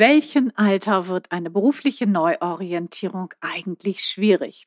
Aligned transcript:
welchem 0.00 0.50
Alter 0.54 1.08
wird 1.08 1.30
eine 1.30 1.50
berufliche 1.50 2.06
Neuorientierung 2.06 3.34
eigentlich 3.40 4.00
schwierig? 4.00 4.66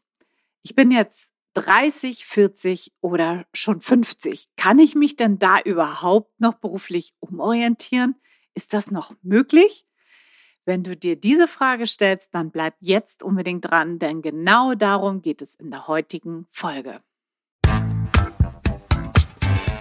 Ich 0.62 0.75
bin 0.75 0.92
jetzt 0.92 1.32
30, 1.56 2.25
40 2.25 2.94
oder 3.02 3.46
schon 3.51 3.81
50. 3.81 4.46
Kann 4.55 4.77
ich 4.77 4.93
mich 4.93 5.15
denn 5.15 5.39
da 5.39 5.59
überhaupt 5.59 6.39
noch 6.39 6.54
beruflich 6.54 7.13
umorientieren? 7.19 8.15
Ist 8.54 8.73
das 8.73 8.91
noch 8.91 9.15
möglich? 9.23 9.85
Wenn 10.65 10.83
du 10.83 10.96
dir 10.96 11.20
diese 11.20 11.47
Frage 11.47 11.88
stellst, 11.88 12.36
dann 12.36 12.52
bleib 12.52 12.75
jetzt 12.79 13.23
unbedingt 13.23 13.65
dran, 13.65 13.97
denn 13.97 14.21
genau 14.21 14.75
darum 14.75 15.23
geht 15.23 15.41
es 15.41 15.55
in 15.55 15.71
der 15.71 15.88
heutigen 15.88 16.45
Folge. 16.52 17.02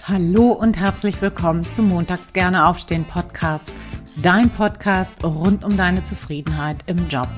Hallo 0.05 0.53
und 0.53 0.81
herzlich 0.81 1.21
willkommen 1.21 1.71
zum 1.73 1.89
Montags 1.89 2.33
gerne 2.33 2.67
aufstehen 2.67 3.05
Podcast 3.05 3.71
dein 4.17 4.51
Podcast 4.51 5.25
rund 5.25 5.65
um 5.65 5.77
deine 5.77 6.05
Zufriedenheit 6.05 6.79
im 6.87 7.09
Job. 7.09 7.29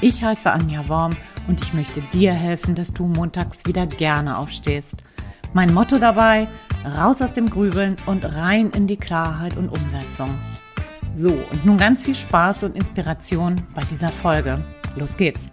Ich 0.00 0.22
heiße 0.22 0.50
Anja 0.50 0.88
Worm 0.88 1.12
und 1.48 1.60
ich 1.60 1.74
möchte 1.74 2.00
dir 2.00 2.32
helfen, 2.32 2.74
dass 2.74 2.92
du 2.92 3.06
montags 3.06 3.66
wieder 3.66 3.86
gerne 3.86 4.38
aufstehst. 4.38 4.96
Mein 5.52 5.74
Motto 5.74 5.98
dabei, 5.98 6.48
raus 6.96 7.20
aus 7.20 7.32
dem 7.32 7.50
Grübeln 7.50 7.96
und 8.06 8.24
rein 8.24 8.70
in 8.70 8.86
die 8.86 8.96
Klarheit 8.96 9.56
und 9.56 9.68
Umsetzung. 9.68 10.30
So, 11.12 11.30
und 11.30 11.66
nun 11.66 11.76
ganz 11.76 12.04
viel 12.04 12.14
Spaß 12.14 12.64
und 12.64 12.76
Inspiration 12.76 13.56
bei 13.74 13.82
dieser 13.84 14.08
Folge. 14.08 14.64
Los 14.96 15.16
geht's! 15.16 15.50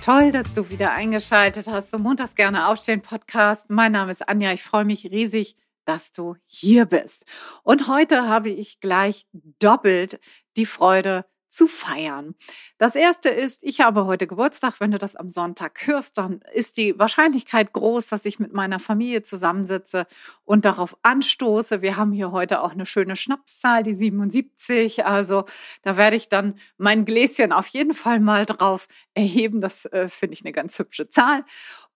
Toll, 0.00 0.32
dass 0.32 0.54
du 0.54 0.70
wieder 0.70 0.92
eingeschaltet 0.92 1.66
hast 1.68 1.90
zum 1.90 2.02
Montags 2.02 2.34
gerne 2.34 2.68
aufstehen 2.68 3.02
Podcast. 3.02 3.68
Mein 3.68 3.92
Name 3.92 4.12
ist 4.12 4.26
Anja. 4.26 4.52
Ich 4.52 4.62
freue 4.62 4.86
mich 4.86 5.04
riesig, 5.10 5.54
dass 5.88 6.12
du 6.12 6.36
hier 6.46 6.84
bist. 6.84 7.24
Und 7.62 7.88
heute 7.88 8.28
habe 8.28 8.50
ich 8.50 8.80
gleich 8.80 9.26
doppelt 9.32 10.20
die 10.56 10.66
Freude 10.66 11.24
zu 11.48 11.66
feiern. 11.66 12.34
Das 12.76 12.94
erste 12.94 13.30
ist, 13.30 13.62
ich 13.62 13.80
habe 13.80 14.04
heute 14.04 14.26
Geburtstag. 14.26 14.80
Wenn 14.80 14.90
du 14.90 14.98
das 14.98 15.16
am 15.16 15.30
Sonntag 15.30 15.86
hörst, 15.86 16.18
dann 16.18 16.40
ist 16.52 16.76
die 16.76 16.98
Wahrscheinlichkeit 16.98 17.72
groß, 17.72 18.06
dass 18.08 18.26
ich 18.26 18.38
mit 18.38 18.52
meiner 18.52 18.78
Familie 18.78 19.22
zusammensitze 19.22 20.06
und 20.44 20.66
darauf 20.66 20.96
anstoße. 21.02 21.80
Wir 21.80 21.96
haben 21.96 22.12
hier 22.12 22.32
heute 22.32 22.60
auch 22.60 22.72
eine 22.72 22.84
schöne 22.84 23.16
Schnapszahl, 23.16 23.82
die 23.82 23.94
77. 23.94 25.06
Also 25.06 25.46
da 25.82 25.96
werde 25.96 26.16
ich 26.16 26.28
dann 26.28 26.58
mein 26.76 27.06
Gläschen 27.06 27.52
auf 27.52 27.68
jeden 27.68 27.94
Fall 27.94 28.20
mal 28.20 28.44
drauf 28.44 28.86
erheben. 29.14 29.62
Das 29.62 29.86
äh, 29.86 30.08
finde 30.08 30.34
ich 30.34 30.44
eine 30.44 30.52
ganz 30.52 30.78
hübsche 30.78 31.08
Zahl. 31.08 31.44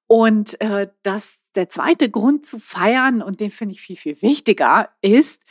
Und 0.06 0.60
äh, 0.60 0.88
das 1.02 1.41
der 1.54 1.68
zweite 1.68 2.10
Grund 2.10 2.46
zu 2.46 2.58
feiern, 2.58 3.22
und 3.22 3.40
den 3.40 3.50
finde 3.50 3.74
ich 3.74 3.80
viel, 3.80 3.96
viel 3.96 4.20
wichtiger, 4.22 4.90
ist, 5.00 5.42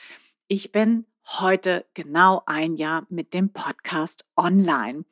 ich 0.48 0.72
bin 0.72 1.06
heute 1.40 1.86
genau 1.94 2.44
ein 2.46 2.76
Jahr 2.76 3.06
mit 3.10 3.34
dem 3.34 3.54
Podcast 3.54 4.26
online. 4.36 5.06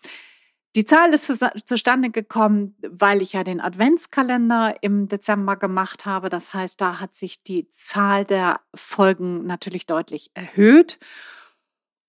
Die 0.75 0.85
Zahl 0.85 1.13
ist 1.13 1.33
zustande 1.65 2.11
gekommen, 2.11 2.75
weil 2.87 3.21
ich 3.21 3.33
ja 3.33 3.43
den 3.43 3.59
Adventskalender 3.59 4.75
im 4.81 5.07
Dezember 5.07 5.55
gemacht 5.55 6.05
habe. 6.05 6.29
Das 6.29 6.53
heißt, 6.53 6.79
da 6.79 6.99
hat 6.99 7.15
sich 7.15 7.41
die 7.41 7.69
Zahl 7.69 8.23
der 8.23 8.61
Folgen 8.75 9.47
natürlich 9.47 9.87
deutlich 9.87 10.29
erhöht. 10.35 10.99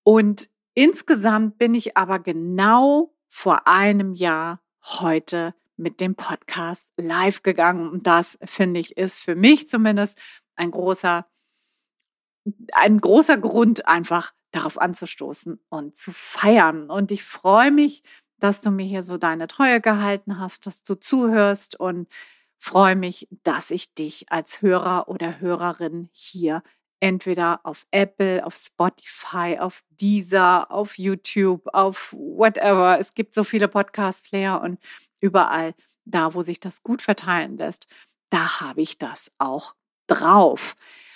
Und 0.03 0.49
insgesamt 0.75 1.57
bin 1.57 1.73
ich 1.73 1.97
aber 1.97 2.19
genau 2.19 3.15
vor 3.27 3.67
einem 3.67 4.13
Jahr 4.13 4.61
heute 4.83 5.55
mit 5.81 5.99
dem 5.99 6.15
Podcast 6.15 6.89
live 6.97 7.43
gegangen. 7.43 7.89
Und 7.89 8.07
das 8.07 8.37
finde 8.43 8.79
ich 8.79 8.97
ist 8.97 9.19
für 9.19 9.35
mich 9.35 9.67
zumindest 9.67 10.17
ein 10.55 10.71
großer, 10.71 11.25
ein 12.73 12.99
großer 12.99 13.37
Grund 13.37 13.87
einfach 13.87 14.33
darauf 14.51 14.79
anzustoßen 14.79 15.59
und 15.69 15.97
zu 15.97 16.11
feiern. 16.13 16.89
Und 16.89 17.11
ich 17.11 17.23
freue 17.23 17.71
mich, 17.71 18.03
dass 18.37 18.61
du 18.61 18.71
mir 18.71 18.85
hier 18.85 19.03
so 19.03 19.17
deine 19.17 19.47
Treue 19.47 19.81
gehalten 19.81 20.39
hast, 20.39 20.65
dass 20.65 20.83
du 20.83 20.95
zuhörst 20.95 21.79
und 21.79 22.07
freue 22.57 22.95
mich, 22.95 23.27
dass 23.43 23.71
ich 23.71 23.93
dich 23.93 24.31
als 24.31 24.61
Hörer 24.61 25.07
oder 25.07 25.39
Hörerin 25.39 26.09
hier 26.11 26.63
entweder 27.01 27.59
auf 27.63 27.85
Apple, 27.91 28.45
auf 28.45 28.55
Spotify, 28.55 29.57
auf 29.59 29.83
Deezer, 29.89 30.71
auf 30.71 30.97
YouTube, 30.97 31.67
auf 31.73 32.13
whatever. 32.13 32.97
Es 32.99 33.13
gibt 33.13 33.35
so 33.35 33.43
viele 33.43 33.67
Podcast-Player 33.67 34.61
und 34.61 34.79
überall 35.19 35.73
da, 36.05 36.33
wo 36.33 36.41
sich 36.41 36.59
das 36.59 36.83
gut 36.83 37.01
verteilen 37.01 37.57
lässt, 37.57 37.87
da 38.29 38.61
habe 38.61 38.81
ich 38.81 38.97
das 38.97 39.31
auch 39.39 39.75
drauf. 40.07 40.75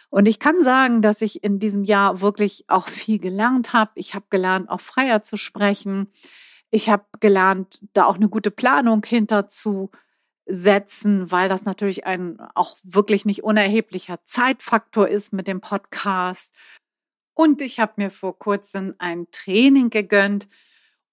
Und 0.09 0.27
ich 0.27 0.39
kann 0.39 0.63
sagen, 0.63 1.01
dass 1.01 1.21
ich 1.21 1.43
in 1.43 1.59
diesem 1.59 1.83
Jahr 1.83 2.21
wirklich 2.21 2.65
auch 2.67 2.87
viel 2.87 3.19
gelernt 3.19 3.73
habe. 3.73 3.91
Ich 3.95 4.15
habe 4.15 4.25
gelernt, 4.29 4.69
auch 4.69 4.81
freier 4.81 5.23
zu 5.23 5.37
sprechen. 5.37 6.11
Ich 6.71 6.89
habe 6.89 7.05
gelernt, 7.19 7.79
da 7.93 8.05
auch 8.05 8.15
eine 8.15 8.29
gute 8.29 8.51
Planung 8.51 9.03
hinter 9.05 9.47
zu 9.47 9.91
setzen, 10.45 11.31
weil 11.31 11.49
das 11.49 11.65
natürlich 11.65 12.05
ein 12.05 12.39
auch 12.53 12.77
wirklich 12.83 13.25
nicht 13.25 13.43
unerheblicher 13.43 14.23
Zeitfaktor 14.23 15.07
ist 15.07 15.33
mit 15.33 15.47
dem 15.47 15.61
Podcast. 15.61 16.53
Und 17.33 17.61
ich 17.61 17.79
habe 17.79 17.93
mir 17.97 18.11
vor 18.11 18.37
kurzem 18.37 18.95
ein 18.97 19.27
Training 19.31 19.89
gegönnt, 19.89 20.47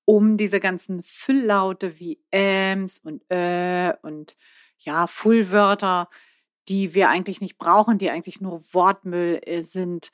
um 0.04 0.36
diese 0.36 0.60
ganzen 0.60 1.02
Fülllaute 1.02 1.98
wie 1.98 2.20
äms 2.30 3.00
und 3.00 3.22
äh 3.30 3.94
und 4.02 4.36
ja, 4.78 5.06
Fullwörter, 5.06 6.08
die 6.68 6.94
wir 6.94 7.08
eigentlich 7.08 7.40
nicht 7.40 7.58
brauchen, 7.58 7.98
die 7.98 8.10
eigentlich 8.10 8.40
nur 8.40 8.60
Wortmüll 8.72 9.40
äh, 9.44 9.62
sind, 9.62 10.12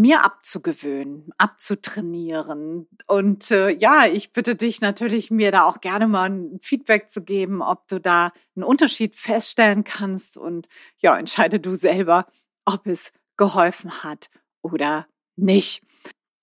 mir 0.00 0.24
abzugewöhnen, 0.24 1.30
abzutrainieren. 1.36 2.88
Und 3.06 3.50
äh, 3.50 3.68
ja, 3.68 4.06
ich 4.06 4.32
bitte 4.32 4.56
dich 4.56 4.80
natürlich, 4.80 5.30
mir 5.30 5.52
da 5.52 5.64
auch 5.64 5.82
gerne 5.82 6.08
mal 6.08 6.30
ein 6.30 6.58
Feedback 6.62 7.10
zu 7.10 7.22
geben, 7.22 7.60
ob 7.60 7.86
du 7.86 8.00
da 8.00 8.32
einen 8.56 8.64
Unterschied 8.64 9.14
feststellen 9.14 9.84
kannst. 9.84 10.38
Und 10.38 10.68
ja, 10.98 11.18
entscheide 11.18 11.60
du 11.60 11.74
selber, 11.74 12.24
ob 12.64 12.86
es 12.86 13.12
geholfen 13.36 14.02
hat 14.02 14.30
oder 14.62 15.06
nicht. 15.36 15.82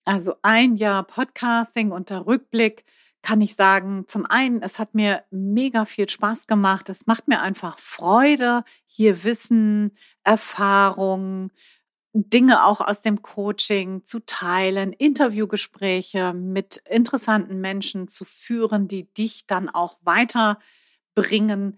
Also 0.05 0.35
ein 0.43 0.75
Jahr 0.75 1.03
Podcasting 1.03 1.91
und 1.91 2.11
der 2.11 2.27
Rückblick 2.27 2.85
kann 3.23 3.41
ich 3.41 3.55
sagen, 3.55 4.05
zum 4.07 4.25
einen, 4.25 4.61
es 4.61 4.77
hat 4.77 4.93
mir 4.93 5.23
mega 5.31 5.85
viel 5.85 6.07
Spaß 6.07 6.45
gemacht. 6.45 6.89
Es 6.89 7.07
macht 7.07 7.27
mir 7.27 7.41
einfach 7.41 7.79
Freude, 7.79 8.63
hier 8.85 9.23
Wissen, 9.23 9.91
Erfahrungen, 10.23 11.51
Dinge 12.29 12.63
auch 12.63 12.81
aus 12.81 13.01
dem 13.01 13.21
Coaching 13.21 14.05
zu 14.05 14.25
teilen, 14.25 14.93
Interviewgespräche 14.93 16.33
mit 16.33 16.77
interessanten 16.89 17.61
Menschen 17.61 18.07
zu 18.07 18.25
führen, 18.25 18.87
die 18.87 19.11
dich 19.13 19.45
dann 19.45 19.69
auch 19.69 19.99
weiterbringen. 20.01 21.77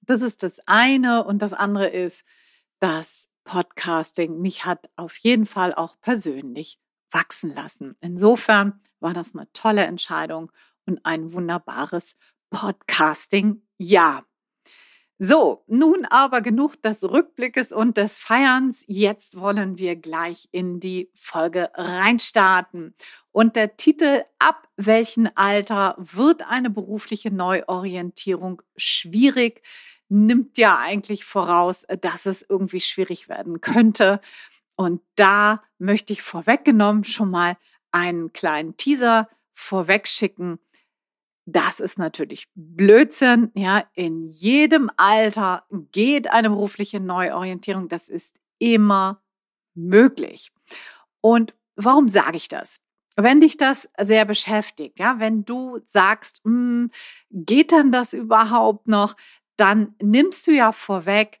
Das 0.00 0.22
ist 0.22 0.42
das 0.42 0.60
eine. 0.66 1.24
Und 1.24 1.42
das 1.42 1.52
andere 1.52 1.88
ist, 1.88 2.24
dass 2.78 3.28
Podcasting 3.44 4.40
mich 4.40 4.64
hat 4.64 4.90
auf 4.96 5.16
jeden 5.18 5.46
Fall 5.46 5.74
auch 5.74 5.96
persönlich 6.00 6.78
wachsen 7.10 7.54
lassen. 7.54 7.96
Insofern 8.00 8.80
war 9.00 9.12
das 9.12 9.34
eine 9.34 9.50
tolle 9.52 9.84
Entscheidung 9.84 10.50
und 10.86 11.04
ein 11.04 11.32
wunderbares 11.32 12.16
Podcasting-Jahr. 12.50 14.24
So, 15.18 15.64
nun 15.66 16.04
aber 16.04 16.42
genug 16.42 16.82
des 16.82 17.02
Rückblickes 17.02 17.72
und 17.72 17.96
des 17.96 18.18
Feierns. 18.18 18.84
Jetzt 18.86 19.40
wollen 19.40 19.78
wir 19.78 19.96
gleich 19.96 20.46
in 20.52 20.78
die 20.78 21.10
Folge 21.14 21.70
reinstarten. 21.74 22.94
Und 23.32 23.56
der 23.56 23.76
Titel 23.76 24.22
Ab 24.38 24.68
welchem 24.76 25.28
Alter 25.34 25.96
wird 25.98 26.46
eine 26.46 26.68
berufliche 26.68 27.32
Neuorientierung 27.32 28.60
schwierig? 28.76 29.62
nimmt 30.08 30.58
ja 30.58 30.78
eigentlich 30.78 31.24
voraus, 31.24 31.86
dass 32.00 32.26
es 32.26 32.44
irgendwie 32.48 32.80
schwierig 32.80 33.28
werden 33.28 33.60
könnte. 33.60 34.20
Und 34.76 35.00
da 35.16 35.62
möchte 35.78 36.12
ich 36.12 36.22
vorweggenommen 36.22 37.04
schon 37.04 37.30
mal 37.30 37.56
einen 37.92 38.32
kleinen 38.32 38.76
Teaser 38.76 39.28
vorwegschicken. 39.52 40.58
Das 41.46 41.78
ist 41.78 41.96
natürlich 41.96 42.48
Blödsinn. 42.56 43.52
Ja, 43.54 43.84
in 43.94 44.26
jedem 44.26 44.90
Alter 44.96 45.64
geht 45.92 46.28
eine 46.28 46.50
berufliche 46.50 46.98
Neuorientierung. 46.98 47.88
Das 47.88 48.08
ist 48.08 48.34
immer 48.58 49.22
möglich. 49.74 50.50
Und 51.20 51.54
warum 51.76 52.08
sage 52.08 52.36
ich 52.36 52.48
das? 52.48 52.80
Wenn 53.14 53.40
dich 53.40 53.56
das 53.56 53.88
sehr 53.98 54.24
beschäftigt, 54.24 54.98
ja, 54.98 55.20
wenn 55.20 55.44
du 55.44 55.78
sagst, 55.84 56.42
hm, 56.44 56.90
geht 57.30 57.70
dann 57.72 57.92
das 57.92 58.12
überhaupt 58.12 58.88
noch, 58.88 59.14
dann 59.56 59.94
nimmst 60.02 60.46
du 60.48 60.50
ja 60.50 60.72
vorweg 60.72 61.40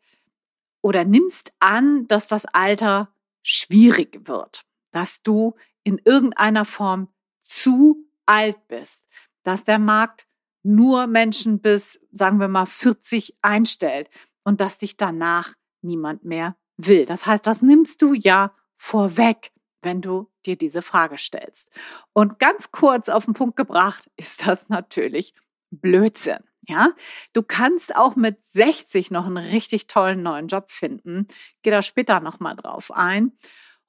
oder 0.82 1.04
nimmst 1.04 1.52
an, 1.58 2.06
dass 2.06 2.28
das 2.28 2.46
Alter 2.46 3.12
schwierig 3.42 4.20
wird, 4.28 4.64
dass 4.92 5.22
du 5.22 5.56
in 5.82 6.00
irgendeiner 6.04 6.64
Form 6.64 7.08
zu 7.42 8.06
alt 8.24 8.68
bist, 8.68 9.06
dass 9.46 9.62
der 9.62 9.78
Markt 9.78 10.26
nur 10.64 11.06
Menschen 11.06 11.60
bis, 11.60 12.00
sagen 12.10 12.40
wir 12.40 12.48
mal, 12.48 12.66
40 12.66 13.36
einstellt 13.42 14.10
und 14.42 14.60
dass 14.60 14.78
dich 14.78 14.96
danach 14.96 15.54
niemand 15.82 16.24
mehr 16.24 16.56
will. 16.76 17.06
Das 17.06 17.26
heißt, 17.26 17.46
das 17.46 17.62
nimmst 17.62 18.02
du 18.02 18.12
ja 18.12 18.52
vorweg, 18.76 19.52
wenn 19.82 20.02
du 20.02 20.28
dir 20.44 20.56
diese 20.56 20.82
Frage 20.82 21.16
stellst. 21.16 21.70
Und 22.12 22.40
ganz 22.40 22.72
kurz 22.72 23.08
auf 23.08 23.26
den 23.26 23.34
Punkt 23.34 23.56
gebracht 23.56 24.10
ist 24.16 24.48
das 24.48 24.68
natürlich 24.68 25.32
Blödsinn. 25.70 26.40
Ja, 26.68 26.88
du 27.32 27.44
kannst 27.44 27.94
auch 27.94 28.16
mit 28.16 28.44
60 28.44 29.12
noch 29.12 29.26
einen 29.26 29.36
richtig 29.36 29.86
tollen 29.86 30.24
neuen 30.24 30.48
Job 30.48 30.72
finden. 30.72 31.28
Geh 31.62 31.70
da 31.70 31.80
später 31.80 32.18
nochmal 32.18 32.56
drauf 32.56 32.90
ein. 32.90 33.38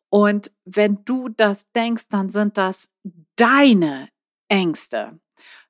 Und 0.10 0.52
wenn 0.66 1.04
du 1.04 1.28
das 1.30 1.72
denkst, 1.72 2.10
dann 2.10 2.30
sind 2.30 2.60
das 2.60 2.88
deine 3.36 4.10
Ängste. 4.48 5.20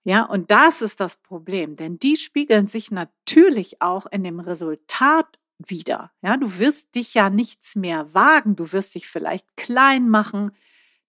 Ja, 0.07 0.23
und 0.23 0.51
das 0.51 0.81
ist 0.81 1.01
das 1.01 1.17
Problem, 1.17 1.75
denn 1.75 1.99
die 1.99 2.15
spiegeln 2.15 2.67
sich 2.67 2.91
natürlich 2.91 3.81
auch 3.81 4.05
in 4.05 4.23
dem 4.23 4.39
Resultat 4.39 5.25
wieder. 5.57 6.11
Ja, 6.21 6.37
du 6.37 6.59
wirst 6.59 6.95
dich 6.95 7.13
ja 7.13 7.29
nichts 7.29 7.75
mehr 7.75 8.13
wagen, 8.13 8.55
du 8.55 8.71
wirst 8.71 8.95
dich 8.95 9.09
vielleicht 9.09 9.45
klein 9.57 10.07
machen, 10.07 10.51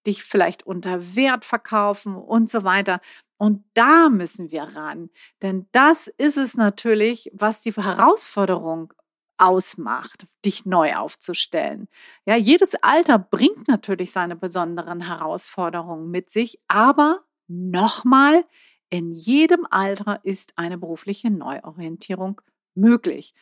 dich 0.05 0.25
vielleicht 0.25 0.67
unter 0.67 1.15
Wert 1.15 1.45
verkaufen 1.45 2.17
und 2.17 2.51
so 2.51 2.65
weiter. 2.65 3.01
Und 3.37 3.65
da 3.75 4.09
müssen 4.09 4.51
wir 4.51 4.65
ran, 4.65 5.11
denn 5.43 5.69
das 5.71 6.09
ist 6.09 6.37
es 6.37 6.57
natürlich, 6.57 7.31
was 7.33 7.63
die 7.63 7.73
Herausforderung 7.73 8.93
ausmacht, 9.37 10.27
dich 10.45 10.67
neu 10.67 10.97
aufzustellen. 10.97 11.87
Ja, 12.27 12.35
jedes 12.35 12.75
Alter 12.83 13.21
bringt 13.21 13.69
natürlich 13.69 14.11
seine 14.11 14.35
besonderen 14.35 15.03
Herausforderungen 15.03 16.11
mit 16.11 16.31
sich, 16.31 16.59
aber 16.67 17.21
nochmal, 17.47 18.45
in 18.91 19.13
jedem 19.13 19.67
Alter 19.71 20.21
ist 20.23 20.57
eine 20.57 20.79
berufliche 20.79 21.31
Neuorientierung 21.31 22.41
möglich. 22.75 23.35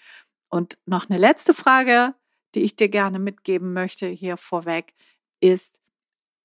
Und 0.48 0.78
noch 0.86 1.08
eine 1.08 1.18
letzte 1.18 1.54
Frage, 1.54 2.14
die 2.54 2.62
ich 2.62 2.76
dir 2.76 2.88
gerne 2.88 3.18
mitgeben 3.18 3.72
möchte 3.72 4.06
hier 4.06 4.36
vorweg, 4.36 4.94
ist, 5.40 5.80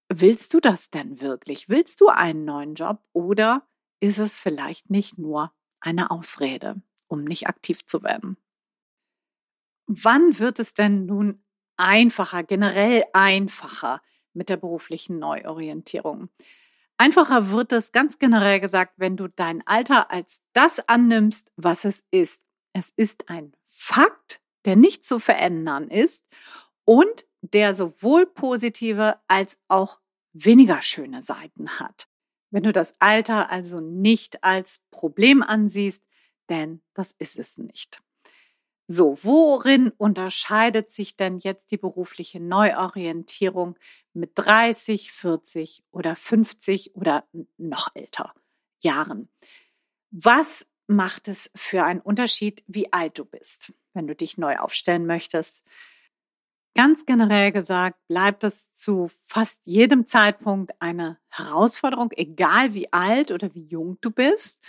willst 0.09 0.53
du 0.53 0.59
das 0.59 0.89
denn 0.89 1.21
wirklich? 1.21 1.69
Willst 1.69 2.01
du 2.01 2.07
einen 2.07 2.45
neuen 2.45 2.75
Job 2.75 3.01
oder 3.13 3.68
ist 4.00 4.19
es 4.19 4.38
vielleicht 4.38 4.89
nicht 4.89 5.18
nur 5.18 5.54
eine 5.80 6.12
Ausrede, 6.12 6.81
um 7.07 7.24
nicht 7.24 7.47
aktiv 7.47 7.86
zu 7.86 8.04
werden? 8.04 8.38
Wann 9.88 10.38
wird 10.39 10.59
es 10.59 10.74
denn 10.74 11.06
nun 11.06 11.44
einfacher, 11.77 12.44
generell 12.44 13.04
einfacher 13.13 14.01
mit 14.33 14.50
der 14.50 14.57
beruflichen 14.57 15.19
Neuorientierung? 15.19 16.30
Einfacher 16.98 17.52
wird 17.52 17.72
es 17.72 17.92
ganz 17.92 18.20
generell 18.20 18.60
gesagt, 18.60 18.94
wenn 18.98 19.18
du 19.18 19.28
dein 19.28 19.66
Alter 19.66 20.12
als 20.12 20.42
das 20.54 20.88
annimmst, 20.88 21.52
was 21.56 21.86
es 21.86 22.04
ist. 22.12 22.44
Es 22.74 22.92
ist 22.96 23.30
ein 23.30 23.54
Fakt, 23.66 24.40
der 24.66 24.76
nicht 24.76 25.04
zu 25.04 25.20
verändern 25.20 25.90
ist 25.90 26.24
und 26.86 27.26
der 27.42 27.74
sowohl 27.74 28.28
positive 28.28 29.20
als 29.28 29.58
auch 29.68 30.00
weniger 30.34 30.82
schöne 30.82 31.22
Seiten 31.22 31.80
hat. 31.80 32.08
Wenn 32.52 32.64
du 32.64 32.72
das 32.72 32.94
Alter 33.00 33.50
also 33.50 33.80
nicht 33.80 34.44
als 34.44 34.82
Problem 34.92 35.42
ansiehst, 35.42 36.04
denn 36.50 36.82
das 36.94 37.14
ist 37.18 37.40
es 37.40 37.58
nicht. 37.58 38.02
So, 38.94 39.18
worin 39.24 39.94
unterscheidet 39.98 40.92
sich 40.92 41.16
denn 41.16 41.38
jetzt 41.38 41.72
die 41.72 41.78
berufliche 41.78 42.42
Neuorientierung 42.42 43.78
mit 44.12 44.32
30, 44.36 45.14
40 45.14 45.82
oder 45.92 46.18
50 46.18 46.94
oder 46.98 47.24
noch 47.58 47.96
älter 47.96 48.34
Jahren? 48.84 49.30
Was 50.12 50.66
macht 50.88 51.30
es 51.30 51.50
für 51.56 51.86
einen 51.86 52.02
Unterschied, 52.02 52.66
wie 52.68 52.92
alt 52.92 53.18
du 53.18 53.24
bist, 53.24 53.72
wenn 53.94 54.08
du 54.08 54.16
dich 54.16 54.38
neu 54.38 54.58
aufstellen 54.58 55.06
möchtest? 55.06 55.64
Ganz 56.76 57.06
generell 57.06 57.54
gesagt, 57.54 57.98
bleibt 58.10 58.44
es 58.44 58.74
zu 58.74 59.10
fast 59.24 59.66
jedem 59.66 60.06
Zeitpunkt 60.06 60.74
eine 60.82 61.18
Herausforderung, 61.30 62.12
egal 62.18 62.74
wie 62.74 62.92
alt 62.92 63.32
oder 63.32 63.56
wie 63.56 63.68
jung 63.68 64.00
du 64.02 64.12
bist 64.12 64.60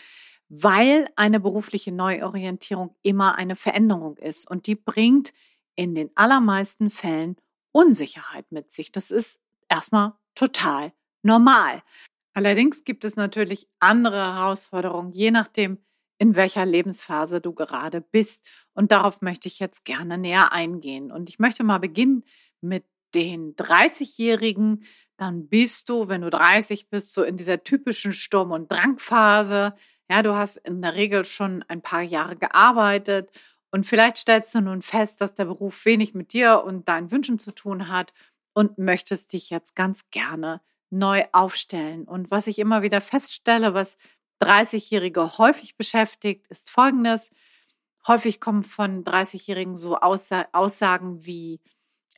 weil 0.54 1.08
eine 1.16 1.40
berufliche 1.40 1.92
Neuorientierung 1.92 2.94
immer 3.02 3.36
eine 3.36 3.56
Veränderung 3.56 4.18
ist 4.18 4.50
und 4.50 4.66
die 4.66 4.74
bringt 4.74 5.32
in 5.76 5.94
den 5.94 6.10
allermeisten 6.14 6.90
Fällen 6.90 7.36
Unsicherheit 7.72 8.44
mit 8.52 8.70
sich. 8.70 8.92
Das 8.92 9.10
ist 9.10 9.40
erstmal 9.70 10.12
total 10.34 10.92
normal. 11.22 11.82
Allerdings 12.34 12.84
gibt 12.84 13.06
es 13.06 13.16
natürlich 13.16 13.66
andere 13.80 14.18
Herausforderungen, 14.18 15.12
je 15.12 15.30
nachdem, 15.30 15.78
in 16.18 16.36
welcher 16.36 16.66
Lebensphase 16.66 17.40
du 17.40 17.54
gerade 17.54 18.02
bist. 18.02 18.46
Und 18.74 18.92
darauf 18.92 19.22
möchte 19.22 19.48
ich 19.48 19.58
jetzt 19.58 19.86
gerne 19.86 20.18
näher 20.18 20.52
eingehen. 20.52 21.10
Und 21.10 21.30
ich 21.30 21.38
möchte 21.38 21.64
mal 21.64 21.78
beginnen 21.78 22.24
mit 22.60 22.84
den 23.14 23.54
30-Jährigen. 23.56 24.84
Dann 25.16 25.48
bist 25.48 25.88
du, 25.88 26.08
wenn 26.08 26.22
du 26.22 26.30
30 26.30 26.88
bist, 26.88 27.12
so 27.12 27.22
in 27.22 27.36
dieser 27.36 27.62
typischen 27.62 28.12
Sturm- 28.12 28.52
und 28.52 28.70
Drangphase. 28.70 29.74
Ja, 30.10 30.22
du 30.22 30.34
hast 30.34 30.56
in 30.56 30.82
der 30.82 30.94
Regel 30.94 31.24
schon 31.24 31.64
ein 31.68 31.82
paar 31.82 32.02
Jahre 32.02 32.36
gearbeitet 32.36 33.30
und 33.70 33.86
vielleicht 33.86 34.18
stellst 34.18 34.54
du 34.54 34.60
nun 34.60 34.82
fest, 34.82 35.20
dass 35.20 35.34
der 35.34 35.46
Beruf 35.46 35.86
wenig 35.86 36.14
mit 36.14 36.34
dir 36.34 36.62
und 36.64 36.88
deinen 36.88 37.10
Wünschen 37.10 37.38
zu 37.38 37.54
tun 37.54 37.88
hat 37.88 38.12
und 38.52 38.76
möchtest 38.76 39.32
dich 39.32 39.48
jetzt 39.48 39.74
ganz 39.74 40.10
gerne 40.10 40.60
neu 40.90 41.24
aufstellen. 41.32 42.04
Und 42.04 42.30
was 42.30 42.46
ich 42.46 42.58
immer 42.58 42.82
wieder 42.82 43.00
feststelle, 43.00 43.72
was 43.72 43.96
30-Jährige 44.42 45.38
häufig 45.38 45.78
beschäftigt, 45.78 46.46
ist 46.48 46.68
Folgendes. 46.68 47.30
Häufig 48.06 48.40
kommen 48.40 48.62
von 48.62 49.04
30-Jährigen 49.04 49.76
so 49.76 49.96
Aussagen 49.96 51.24
wie, 51.24 51.60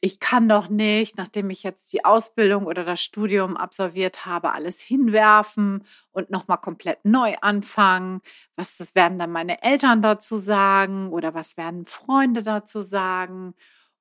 ich 0.04 0.20
kann 0.20 0.50
doch 0.50 0.68
nicht, 0.68 1.16
nachdem 1.16 1.48
ich 1.48 1.62
jetzt 1.62 1.90
die 1.94 2.04
Ausbildung 2.04 2.66
oder 2.66 2.84
das 2.84 3.00
Studium 3.00 3.56
absolviert 3.56 4.26
habe, 4.26 4.52
alles 4.52 4.78
hinwerfen 4.78 5.82
und 6.12 6.28
nochmal 6.28 6.58
komplett 6.58 7.06
neu 7.06 7.36
anfangen. 7.40 8.20
Was 8.54 8.76
das 8.76 8.94
werden 8.94 9.18
dann 9.18 9.32
meine 9.32 9.62
Eltern 9.62 10.02
dazu 10.02 10.36
sagen 10.36 11.08
oder 11.08 11.32
was 11.32 11.56
werden 11.56 11.86
Freunde 11.86 12.42
dazu 12.42 12.82
sagen? 12.82 13.54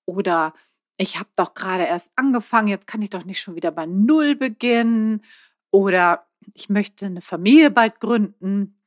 Oder 0.04 0.54
ich 0.98 1.20
habe 1.20 1.30
doch 1.38 1.54
gerade 1.54 1.86
erst 1.86 2.12
angefangen, 2.18 2.68
jetzt 2.68 2.88
kann 2.88 3.02
ich 3.02 3.12
doch 3.12 3.24
nicht 3.24 3.40
schon 3.40 3.56
wieder 3.56 3.72
bei 3.72 3.86
Null 3.86 4.36
beginnen. 4.36 5.22
Oder 5.72 6.28
ich 6.54 6.68
möchte 6.68 7.06
eine 7.06 7.22
Familie 7.22 7.72
bald 7.72 8.02
gründen. 8.02 8.78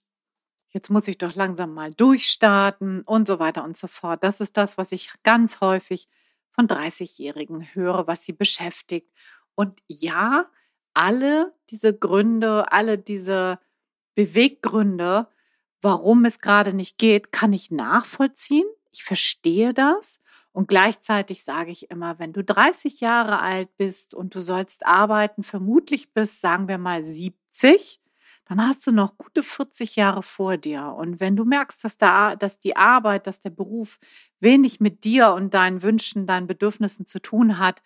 Jetzt 0.68 0.90
muss 0.90 1.08
ich 1.08 1.16
doch 1.16 1.34
langsam 1.34 1.72
mal 1.72 1.94
durchstarten 1.94 3.00
und 3.06 3.26
so 3.26 3.38
weiter 3.38 3.64
und 3.64 3.78
so 3.78 3.86
fort. 3.86 4.22
Das 4.22 4.42
ist 4.42 4.58
das, 4.58 4.76
was 4.76 4.92
ich 4.92 5.10
ganz 5.22 5.62
häufig 5.62 6.08
von 6.56 6.66
30-Jährigen 6.66 7.74
höre, 7.74 8.06
was 8.06 8.24
sie 8.24 8.32
beschäftigt. 8.32 9.12
Und 9.54 9.78
ja, 9.86 10.50
alle 10.94 11.54
diese 11.70 11.96
Gründe, 11.96 12.72
alle 12.72 12.98
diese 12.98 13.60
Beweggründe, 14.14 15.28
warum 15.82 16.24
es 16.24 16.40
gerade 16.40 16.72
nicht 16.72 16.98
geht, 16.98 17.30
kann 17.30 17.52
ich 17.52 17.70
nachvollziehen. 17.70 18.66
Ich 18.92 19.04
verstehe 19.04 19.74
das. 19.74 20.18
Und 20.52 20.68
gleichzeitig 20.68 21.44
sage 21.44 21.70
ich 21.70 21.90
immer, 21.90 22.18
wenn 22.18 22.32
du 22.32 22.42
30 22.42 23.00
Jahre 23.02 23.40
alt 23.40 23.76
bist 23.76 24.14
und 24.14 24.34
du 24.34 24.40
sollst 24.40 24.86
arbeiten, 24.86 25.42
vermutlich 25.42 26.14
bis, 26.14 26.40
sagen 26.40 26.66
wir 26.66 26.78
mal, 26.78 27.04
70, 27.04 28.00
dann 28.48 28.64
hast 28.64 28.86
du 28.86 28.92
noch 28.92 29.18
gute 29.18 29.42
40 29.42 29.96
Jahre 29.96 30.22
vor 30.22 30.56
dir. 30.56 30.94
Und 30.96 31.18
wenn 31.18 31.34
du 31.34 31.44
merkst, 31.44 31.82
dass, 31.84 31.98
da, 31.98 32.36
dass 32.36 32.60
die 32.60 32.76
Arbeit, 32.76 33.26
dass 33.26 33.40
der 33.40 33.50
Beruf 33.50 33.98
wenig 34.38 34.80
mit 34.80 35.04
dir 35.04 35.32
und 35.32 35.52
deinen 35.52 35.82
Wünschen, 35.82 36.26
deinen 36.26 36.46
Bedürfnissen 36.46 37.06
zu 37.06 37.20
tun 37.20 37.58
hat, 37.58 37.82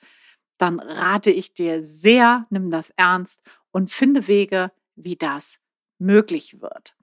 dann 0.59 0.79
rate 0.79 1.31
ich 1.31 1.55
dir 1.55 1.83
sehr, 1.83 2.47
nimm 2.51 2.71
das 2.71 2.91
ernst 2.91 3.41
und 3.71 3.91
finde 3.91 4.29
Wege, 4.29 4.71
wie 4.95 5.17
das 5.17 5.59
möglich 5.99 6.61
wird. 6.61 6.95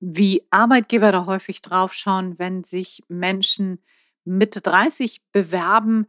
Wie 0.00 0.46
Arbeitgeber 0.50 1.10
da 1.10 1.24
häufig 1.24 1.62
draufschauen, 1.62 2.38
wenn 2.38 2.62
sich 2.62 3.02
Menschen 3.08 3.82
Mitte 4.24 4.60
30 4.60 5.22
bewerben, 5.32 6.06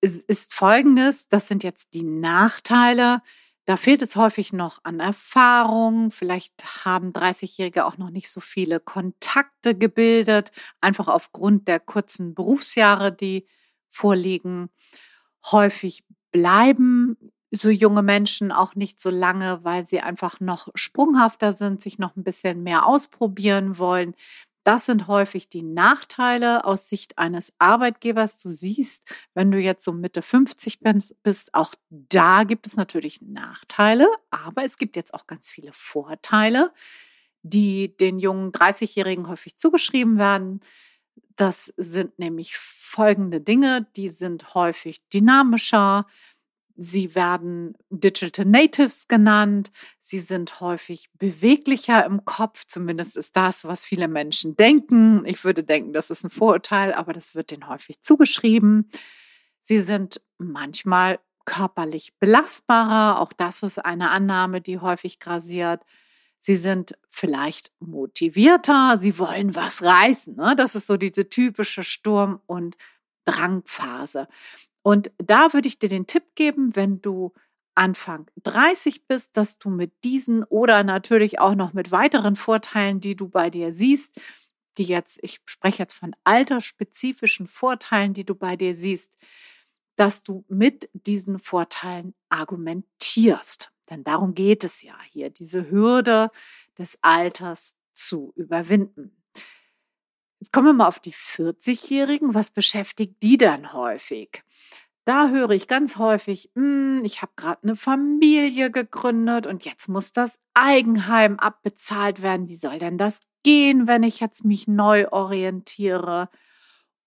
ist 0.00 0.54
folgendes, 0.54 1.28
das 1.28 1.48
sind 1.48 1.64
jetzt 1.64 1.92
die 1.92 2.02
Nachteile. 2.02 3.22
Da 3.68 3.76
fehlt 3.76 4.00
es 4.02 4.14
häufig 4.14 4.52
noch 4.52 4.78
an 4.84 5.00
Erfahrung. 5.00 6.12
Vielleicht 6.12 6.84
haben 6.84 7.12
30-Jährige 7.12 7.84
auch 7.84 7.98
noch 7.98 8.10
nicht 8.10 8.30
so 8.30 8.40
viele 8.40 8.78
Kontakte 8.78 9.74
gebildet, 9.76 10.52
einfach 10.80 11.08
aufgrund 11.08 11.66
der 11.66 11.80
kurzen 11.80 12.32
Berufsjahre, 12.34 13.10
die 13.12 13.44
vorliegen. 13.90 14.68
Häufig 15.50 16.04
bleiben 16.30 17.16
so 17.50 17.70
junge 17.70 18.02
Menschen 18.02 18.52
auch 18.52 18.74
nicht 18.76 19.00
so 19.00 19.10
lange, 19.10 19.60
weil 19.64 19.86
sie 19.86 20.00
einfach 20.00 20.38
noch 20.40 20.68
sprunghafter 20.76 21.52
sind, 21.52 21.80
sich 21.80 21.98
noch 21.98 22.14
ein 22.16 22.24
bisschen 22.24 22.62
mehr 22.62 22.86
ausprobieren 22.86 23.78
wollen. 23.78 24.14
Das 24.66 24.84
sind 24.84 25.06
häufig 25.06 25.48
die 25.48 25.62
Nachteile 25.62 26.64
aus 26.64 26.88
Sicht 26.88 27.18
eines 27.18 27.52
Arbeitgebers. 27.60 28.42
Du 28.42 28.50
siehst, 28.50 29.08
wenn 29.32 29.52
du 29.52 29.60
jetzt 29.60 29.84
so 29.84 29.92
Mitte 29.92 30.22
50 30.22 30.80
bist, 31.22 31.54
auch 31.54 31.72
da 31.88 32.42
gibt 32.42 32.66
es 32.66 32.74
natürlich 32.74 33.22
Nachteile, 33.22 34.08
aber 34.30 34.64
es 34.64 34.76
gibt 34.76 34.96
jetzt 34.96 35.14
auch 35.14 35.28
ganz 35.28 35.50
viele 35.50 35.72
Vorteile, 35.72 36.72
die 37.44 37.96
den 37.96 38.18
jungen 38.18 38.50
30-Jährigen 38.50 39.28
häufig 39.28 39.56
zugeschrieben 39.56 40.18
werden. 40.18 40.58
Das 41.36 41.72
sind 41.76 42.18
nämlich 42.18 42.56
folgende 42.56 43.40
Dinge, 43.40 43.86
die 43.94 44.08
sind 44.08 44.56
häufig 44.56 45.00
dynamischer, 45.10 46.06
Sie 46.76 47.14
werden 47.14 47.74
Digital 47.88 48.44
Natives 48.44 49.08
genannt. 49.08 49.70
Sie 50.00 50.20
sind 50.20 50.60
häufig 50.60 51.08
beweglicher 51.14 52.04
im 52.04 52.24
Kopf. 52.24 52.64
Zumindest 52.66 53.16
ist 53.16 53.36
das, 53.36 53.64
was 53.64 53.84
viele 53.84 54.08
Menschen 54.08 54.56
denken. 54.56 55.24
Ich 55.24 55.42
würde 55.44 55.64
denken, 55.64 55.92
das 55.92 56.10
ist 56.10 56.24
ein 56.24 56.30
Vorurteil, 56.30 56.92
aber 56.92 57.12
das 57.14 57.34
wird 57.34 57.50
ihnen 57.52 57.68
häufig 57.68 58.02
zugeschrieben. 58.02 58.90
Sie 59.62 59.80
sind 59.80 60.20
manchmal 60.38 61.18
körperlich 61.46 62.12
belastbarer. 62.18 63.20
Auch 63.20 63.32
das 63.32 63.62
ist 63.62 63.78
eine 63.78 64.10
Annahme, 64.10 64.60
die 64.60 64.78
häufig 64.78 65.18
grasiert. 65.18 65.82
Sie 66.40 66.56
sind 66.56 66.96
vielleicht 67.08 67.72
motivierter. 67.80 68.98
Sie 68.98 69.18
wollen 69.18 69.54
was 69.54 69.82
reißen. 69.82 70.36
Ne? 70.36 70.54
Das 70.56 70.74
ist 70.74 70.86
so 70.86 70.96
diese 70.96 71.28
typische 71.28 71.82
Sturm- 71.82 72.40
und 72.46 72.76
Drangphase. 73.24 74.28
Und 74.86 75.10
da 75.18 75.52
würde 75.52 75.66
ich 75.66 75.80
dir 75.80 75.88
den 75.88 76.06
Tipp 76.06 76.36
geben, 76.36 76.76
wenn 76.76 77.02
du 77.02 77.32
Anfang 77.74 78.30
30 78.44 79.08
bist, 79.08 79.36
dass 79.36 79.58
du 79.58 79.68
mit 79.68 79.92
diesen 80.04 80.44
oder 80.44 80.84
natürlich 80.84 81.40
auch 81.40 81.56
noch 81.56 81.72
mit 81.72 81.90
weiteren 81.90 82.36
Vorteilen, 82.36 83.00
die 83.00 83.16
du 83.16 83.28
bei 83.28 83.50
dir 83.50 83.74
siehst, 83.74 84.20
die 84.78 84.84
jetzt, 84.84 85.18
ich 85.22 85.40
spreche 85.44 85.82
jetzt 85.82 85.94
von 85.94 86.14
altersspezifischen 86.22 87.48
Vorteilen, 87.48 88.14
die 88.14 88.24
du 88.24 88.36
bei 88.36 88.54
dir 88.54 88.76
siehst, 88.76 89.12
dass 89.96 90.22
du 90.22 90.44
mit 90.46 90.88
diesen 90.92 91.40
Vorteilen 91.40 92.14
argumentierst. 92.28 93.72
Denn 93.90 94.04
darum 94.04 94.34
geht 94.34 94.62
es 94.62 94.82
ja 94.82 94.96
hier, 95.10 95.30
diese 95.30 95.68
Hürde 95.68 96.30
des 96.78 96.96
Alters 97.02 97.74
zu 97.92 98.32
überwinden. 98.36 99.16
Jetzt 100.46 100.52
kommen 100.52 100.68
wir 100.68 100.74
mal 100.74 100.86
auf 100.86 101.00
die 101.00 101.12
40-Jährigen. 101.12 102.32
Was 102.32 102.52
beschäftigt 102.52 103.20
die 103.20 103.36
dann 103.36 103.72
häufig? 103.72 104.44
Da 105.04 105.30
höre 105.30 105.50
ich 105.50 105.66
ganz 105.66 105.96
häufig, 105.96 106.52
hm, 106.54 107.02
ich 107.04 107.20
habe 107.20 107.32
gerade 107.34 107.64
eine 107.64 107.74
Familie 107.74 108.70
gegründet 108.70 109.48
und 109.48 109.64
jetzt 109.64 109.88
muss 109.88 110.12
das 110.12 110.38
Eigenheim 110.54 111.40
abbezahlt 111.40 112.22
werden. 112.22 112.48
Wie 112.48 112.54
soll 112.54 112.78
denn 112.78 112.96
das 112.96 113.18
gehen, 113.42 113.88
wenn 113.88 114.04
ich 114.04 114.20
jetzt 114.20 114.44
mich 114.44 114.68
neu 114.68 115.08
orientiere? 115.08 116.28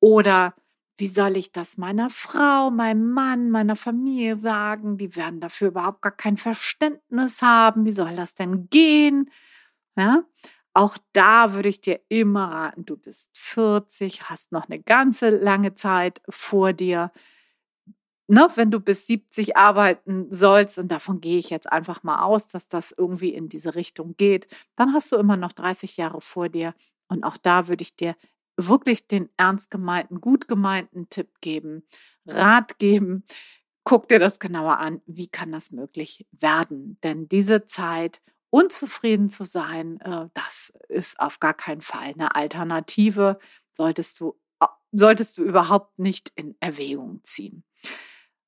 Oder 0.02 0.54
wie 0.98 1.08
soll 1.08 1.38
ich 1.38 1.54
das 1.54 1.78
meiner 1.78 2.10
Frau, 2.10 2.72
meinem 2.72 3.10
Mann, 3.12 3.52
meiner 3.52 3.78
Familie 3.78 4.36
sagen? 4.36 4.98
Die 4.98 5.16
werden 5.16 5.40
dafür 5.40 5.70
überhaupt 5.70 6.02
gar 6.02 6.12
kein 6.12 6.36
Verständnis 6.36 7.42
haben. 7.42 7.86
Wie 7.86 7.94
soll 7.94 8.18
das 8.18 8.36
denn 8.36 8.68
gehen? 8.70 9.32
Ja? 9.96 10.26
Auch 10.76 10.98
da 11.14 11.54
würde 11.54 11.70
ich 11.70 11.82
dir 11.82 12.00
immer 12.10 12.46
raten, 12.52 12.86
du 12.86 12.96
bist 12.98 13.32
40, 13.38 14.30
hast 14.30 14.52
noch 14.52 14.70
eine 14.70 14.80
ganze 14.82 15.30
lange 15.30 15.76
Zeit 15.76 16.22
vor 16.30 16.74
dir. 16.74 17.12
Ne, 18.32 18.48
wenn 18.54 18.70
du 18.70 18.80
bis 18.80 19.08
70 19.08 19.58
arbeiten 19.58 20.28
sollst, 20.32 20.78
und 20.78 20.90
davon 20.92 21.20
gehe 21.20 21.40
ich 21.40 21.50
jetzt 21.50 21.72
einfach 21.72 22.04
mal 22.04 22.22
aus, 22.22 22.48
dass 22.48 22.68
das 22.68 22.94
irgendwie 22.96 23.34
in 23.34 23.50
diese 23.50 23.74
Richtung 23.74 24.16
geht, 24.18 24.48
dann 24.76 24.94
hast 24.94 25.12
du 25.12 25.16
immer 25.16 25.36
noch 25.36 25.52
30 25.52 25.98
Jahre 25.98 26.22
vor 26.22 26.48
dir. 26.48 26.76
Und 27.08 27.24
auch 27.24 27.38
da 27.38 27.68
würde 27.68 27.82
ich 27.82 27.96
dir 27.96 28.16
wirklich 28.56 29.08
den 29.08 29.30
ernst 29.38 29.72
gemeinten, 29.72 30.22
gut 30.22 30.48
gemeinten 30.48 31.10
Tipp 31.10 31.42
geben, 31.42 31.84
Rat 32.28 32.78
geben. 32.78 33.24
Guck 33.84 34.08
dir 34.10 34.20
das 34.20 34.40
genauer 34.40 34.78
an. 34.78 35.02
Wie 35.08 35.28
kann 35.28 35.52
das 35.52 35.72
möglich 35.72 36.28
werden? 36.32 37.00
Denn 37.04 37.28
diese 37.30 37.66
Zeit 37.66 38.22
unzufrieden 38.50 39.30
zu 39.30 39.44
sein, 39.44 40.00
äh, 40.02 40.28
das 40.34 40.74
ist 40.88 41.20
auf 41.20 41.40
gar 41.40 41.54
keinen 41.54 41.82
Fall 41.82 42.14
eine 42.14 42.36
Alternative, 42.36 43.40
solltest 43.74 44.20
du, 44.20 44.40
solltest 44.92 45.38
du 45.38 45.44
überhaupt 45.44 46.00
nicht 46.00 46.32
in 46.36 46.56
Erwägung 46.60 47.22
ziehen. 47.24 47.64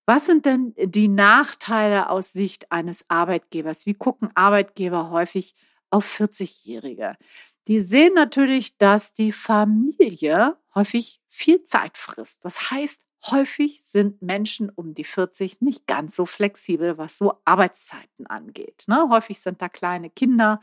Was 0.05 0.25
sind 0.25 0.45
denn 0.45 0.73
die 0.77 1.07
Nachteile 1.07 2.09
aus 2.09 2.33
Sicht 2.33 2.71
eines 2.71 3.05
Arbeitgebers? 3.07 3.85
Wie 3.85 3.93
gucken 3.93 4.29
Arbeitgeber 4.35 5.11
häufig 5.11 5.53
auf 5.89 6.05
40-Jährige? 6.05 7.15
Die 7.67 7.79
sehen 7.79 8.13
natürlich, 8.15 8.77
dass 8.77 9.13
die 9.13 9.31
Familie 9.31 10.57
häufig 10.73 11.21
viel 11.27 11.63
Zeit 11.63 11.97
frisst. 11.97 12.43
Das 12.43 12.71
heißt, 12.71 13.05
Häufig 13.29 13.83
sind 13.83 14.21
Menschen 14.21 14.69
um 14.69 14.93
die 14.93 15.03
40 15.03 15.61
nicht 15.61 15.85
ganz 15.85 16.15
so 16.15 16.25
flexibel, 16.25 16.97
was 16.97 17.17
so 17.17 17.33
Arbeitszeiten 17.45 18.25
angeht. 18.25 18.85
Ne? 18.87 19.07
Häufig 19.09 19.39
sind 19.39 19.61
da 19.61 19.69
kleine 19.69 20.09
Kinder 20.09 20.59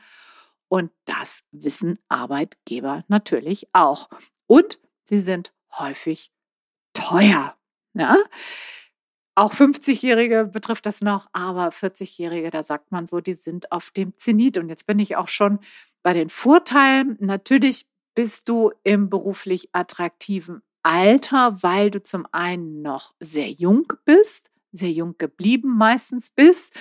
und 0.68 0.90
das 1.04 1.42
wissen 1.52 1.98
Arbeitgeber 2.08 3.04
natürlich 3.08 3.68
auch. 3.72 4.08
Und 4.46 4.80
sie 5.04 5.20
sind 5.20 5.52
häufig 5.72 6.32
teuer. 6.94 7.56
Ja? 7.94 8.16
Auch 9.36 9.54
50-Jährige 9.54 10.46
betrifft 10.46 10.84
das 10.84 11.00
noch, 11.00 11.28
aber 11.32 11.68
40-Jährige, 11.68 12.50
da 12.50 12.64
sagt 12.64 12.90
man 12.90 13.06
so, 13.06 13.20
die 13.20 13.34
sind 13.34 13.70
auf 13.70 13.92
dem 13.92 14.16
Zenit. 14.16 14.58
Und 14.58 14.68
jetzt 14.68 14.86
bin 14.86 14.98
ich 14.98 15.14
auch 15.14 15.28
schon 15.28 15.60
bei 16.02 16.12
den 16.12 16.28
Vorteilen. 16.28 17.16
Natürlich 17.20 17.86
bist 18.16 18.48
du 18.48 18.72
im 18.82 19.08
beruflich 19.08 19.68
attraktiven 19.72 20.62
Alter, 20.82 21.62
weil 21.62 21.90
du 21.90 22.02
zum 22.02 22.26
einen 22.32 22.82
noch 22.82 23.14
sehr 23.20 23.50
jung 23.50 23.84
bist, 24.04 24.50
sehr 24.72 24.90
jung 24.90 25.16
geblieben 25.18 25.76
meistens 25.76 26.30
bist 26.30 26.74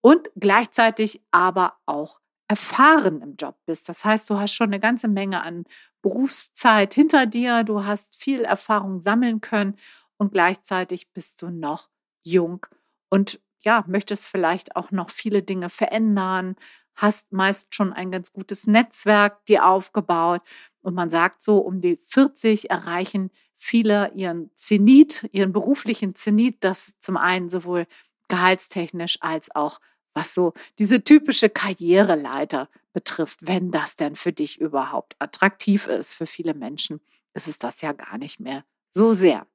und 0.00 0.30
gleichzeitig 0.36 1.22
aber 1.30 1.74
auch 1.86 2.20
erfahren 2.48 3.20
im 3.20 3.36
Job 3.36 3.56
bist. 3.66 3.88
Das 3.88 4.04
heißt, 4.04 4.28
du 4.30 4.38
hast 4.38 4.54
schon 4.54 4.68
eine 4.68 4.80
ganze 4.80 5.08
Menge 5.08 5.42
an 5.42 5.64
Berufszeit 6.02 6.94
hinter 6.94 7.26
dir, 7.26 7.64
du 7.64 7.84
hast 7.84 8.16
viel 8.16 8.42
Erfahrung 8.42 9.00
sammeln 9.00 9.40
können 9.40 9.76
und 10.16 10.32
gleichzeitig 10.32 11.12
bist 11.12 11.42
du 11.42 11.50
noch 11.50 11.88
jung 12.24 12.66
und 13.10 13.40
ja, 13.60 13.84
möchtest 13.88 14.28
vielleicht 14.28 14.76
auch 14.76 14.90
noch 14.92 15.10
viele 15.10 15.42
Dinge 15.42 15.68
verändern, 15.68 16.54
hast 16.94 17.32
meist 17.32 17.74
schon 17.74 17.92
ein 17.92 18.10
ganz 18.10 18.32
gutes 18.32 18.66
Netzwerk 18.66 19.44
dir 19.46 19.66
aufgebaut 19.66 20.42
und 20.82 20.94
man 20.94 21.10
sagt 21.10 21.42
so, 21.42 21.58
um 21.58 21.80
die 21.80 21.98
40 22.02 22.70
erreichen 22.70 23.30
viele 23.56 24.12
ihren 24.14 24.50
Zenit, 24.54 25.28
ihren 25.32 25.52
beruflichen 25.52 26.14
Zenit, 26.14 26.58
das 26.60 26.94
zum 27.00 27.16
einen 27.16 27.50
sowohl 27.50 27.86
gehaltstechnisch 28.28 29.18
als 29.20 29.54
auch 29.54 29.80
was 30.14 30.34
so 30.34 30.52
diese 30.78 31.04
typische 31.04 31.48
Karriereleiter 31.48 32.68
betrifft, 32.92 33.38
wenn 33.42 33.70
das 33.70 33.96
denn 33.96 34.16
für 34.16 34.32
dich 34.32 34.60
überhaupt 34.60 35.14
attraktiv 35.18 35.86
ist. 35.86 36.14
Für 36.14 36.26
viele 36.26 36.54
Menschen 36.54 37.00
ist 37.34 37.48
es 37.48 37.58
das 37.58 37.80
ja 37.80 37.92
gar 37.92 38.18
nicht 38.18 38.40
mehr 38.40 38.64
so 38.90 39.12
sehr. 39.12 39.46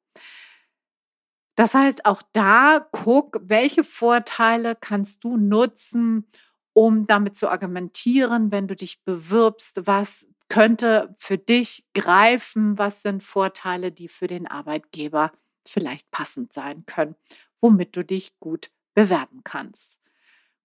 Das 1.56 1.74
heißt, 1.74 2.06
auch 2.06 2.22
da 2.34 2.88
guck, 2.92 3.40
welche 3.44 3.84
Vorteile 3.84 4.76
kannst 4.76 5.24
du 5.24 5.38
nutzen, 5.38 6.28
um 6.74 7.06
damit 7.06 7.38
zu 7.38 7.50
argumentieren, 7.50 8.52
wenn 8.52 8.68
du 8.68 8.76
dich 8.76 9.04
bewirbst, 9.04 9.86
was 9.86 10.28
könnte 10.54 11.16
für 11.18 11.40
dich 11.40 11.84
greifen, 11.96 12.78
was 12.78 13.02
sind 13.02 13.24
Vorteile, 13.24 13.92
die 13.92 14.08
für 14.08 14.28
den 14.28 14.46
Arbeitgeber 14.46 15.32
vielleicht 15.66 16.12
passend 16.12 16.54
sein 16.54 16.86
können, 16.86 17.16
womit 17.60 17.96
du 17.96 18.06
dich 18.06 18.40
gut 18.40 18.70
bewerben 18.94 19.42
kannst. 19.44 19.98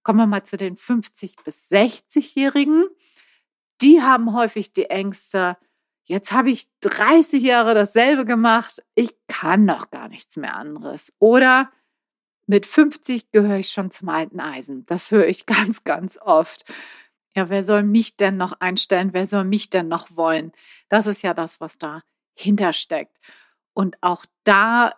Kommen 0.03 0.19
wir 0.19 0.27
mal 0.27 0.45
zu 0.45 0.59
den 0.59 0.77
50 0.77 1.37
bis 1.43 1.71
60-Jährigen. 1.71 2.85
Die 3.81 4.03
haben 4.03 4.35
häufig 4.35 4.75
die 4.75 4.91
Ängste, 4.91 5.57
jetzt 6.05 6.33
habe 6.33 6.51
ich 6.51 6.67
30 6.81 7.43
Jahre 7.43 7.75
dasselbe 7.75 8.27
gemacht, 8.27 8.83
ich 8.95 9.17
kann 9.27 9.65
noch 9.65 9.91
gar 9.91 10.11
nichts 10.11 10.37
mehr 10.37 10.55
anderes. 10.55 11.15
Oder 11.19 11.73
mit 12.47 12.67
50 12.67 13.31
gehöre 13.31 13.61
ich 13.61 13.71
schon 13.71 13.91
zum 13.91 14.11
alten 14.11 14.41
Eisen. 14.41 14.85
Das 14.85 15.11
höre 15.11 15.29
ich 15.29 15.47
ganz, 15.47 15.83
ganz 15.85 16.19
oft 16.21 16.67
ja, 17.37 17.49
wer 17.49 17.65
soll 17.65 17.83
mich 17.83 18.17
denn 18.17 18.37
noch 18.37 18.53
einstellen? 18.61 19.11
Wer 19.13 19.27
soll 19.27 19.45
mich 19.45 19.71
denn 19.71 19.89
noch 19.89 20.17
wollen? 20.17 20.53
Das 20.89 21.07
ist 21.07 21.23
ja 21.23 21.35
das, 21.35 21.61
was 21.61 21.77
dahinter 21.79 22.73
steckt. 22.73 23.19
Und 23.75 23.97
auch 24.01 24.25
da 24.45 24.93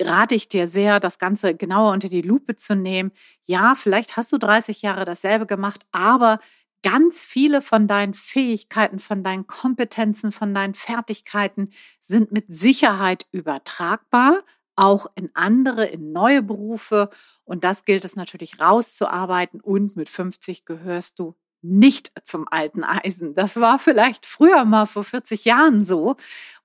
rate 0.00 0.34
ich 0.34 0.48
dir 0.48 0.66
sehr, 0.66 0.98
das 0.98 1.18
Ganze 1.18 1.54
genauer 1.54 1.92
unter 1.92 2.08
die 2.08 2.22
Lupe 2.22 2.56
zu 2.56 2.74
nehmen. 2.74 3.12
Ja, 3.42 3.74
vielleicht 3.74 4.16
hast 4.16 4.32
du 4.32 4.38
30 4.38 4.82
Jahre 4.82 5.04
dasselbe 5.04 5.46
gemacht, 5.46 5.86
aber 5.92 6.40
ganz 6.82 7.24
viele 7.24 7.62
von 7.62 7.86
deinen 7.86 8.14
Fähigkeiten, 8.14 8.98
von 8.98 9.22
deinen 9.22 9.46
Kompetenzen, 9.46 10.32
von 10.32 10.54
deinen 10.54 10.74
Fertigkeiten 10.74 11.70
sind 12.00 12.32
mit 12.32 12.46
Sicherheit 12.48 13.26
übertragbar, 13.32 14.42
auch 14.76 15.06
in 15.14 15.30
andere, 15.34 15.86
in 15.86 16.12
neue 16.12 16.42
Berufe. 16.42 17.10
Und 17.44 17.64
das 17.64 17.84
gilt 17.84 18.04
es 18.04 18.16
natürlich 18.16 18.60
rauszuarbeiten. 18.60 19.60
Und 19.60 19.96
mit 19.96 20.08
50 20.08 20.64
gehörst 20.64 21.18
du 21.18 21.34
nicht 21.64 22.12
zum 22.24 22.46
alten 22.48 22.84
Eisen. 22.84 23.34
Das 23.34 23.56
war 23.56 23.78
vielleicht 23.78 24.26
früher 24.26 24.64
mal 24.64 24.86
vor 24.86 25.02
40 25.02 25.44
Jahren 25.46 25.82
so, 25.82 26.16